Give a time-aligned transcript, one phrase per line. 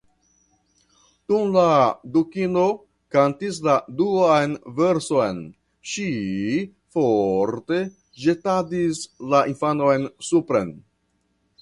[1.31, 1.65] Dum la
[2.15, 2.63] Dukino
[3.15, 5.43] kantis la duan verson,
[5.91, 6.09] ŝi
[6.97, 7.81] forte
[8.25, 9.03] ĵetadis
[9.35, 10.73] la infanon supren.